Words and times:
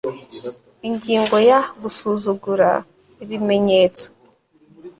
Ingingo 0.87 1.35
ya 1.49 1.59
Gusuzugura 1.81 2.69
ibimenyetso 3.23 4.05